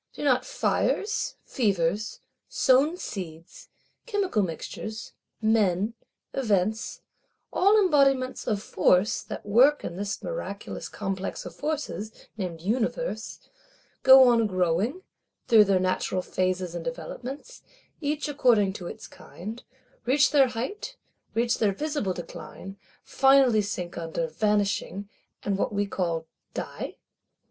Do 0.13 0.23
not 0.23 0.47
fires, 0.47 1.35
fevers, 1.45 2.21
sown 2.49 2.97
seeds, 2.97 3.69
chemical 4.07 4.41
mixtures, 4.41 5.13
men, 5.43 5.93
events; 6.33 7.01
all 7.53 7.77
embodiments 7.77 8.47
of 8.47 8.63
Force 8.63 9.21
that 9.21 9.45
work 9.45 9.83
in 9.85 9.97
this 9.97 10.23
miraculous 10.23 10.89
Complex 10.89 11.45
of 11.45 11.55
Forces, 11.55 12.11
named 12.35 12.61
Universe,—go 12.61 14.27
on 14.27 14.47
growing, 14.47 15.03
through 15.47 15.65
their 15.65 15.79
natural 15.79 16.23
phases 16.23 16.73
and 16.73 16.83
developments, 16.83 17.61
each 17.99 18.27
according 18.27 18.73
to 18.73 18.87
its 18.87 19.05
kind; 19.05 19.61
reach 20.05 20.31
their 20.31 20.47
height, 20.47 20.95
reach 21.35 21.59
their 21.59 21.73
visible 21.73 22.15
decline; 22.15 22.75
finally 23.03 23.61
sink 23.61 23.99
under, 23.99 24.25
vanishing, 24.25 25.07
and 25.43 25.59
what 25.59 25.71
we 25.71 25.85
call 25.85 26.25
_die? 26.55 26.95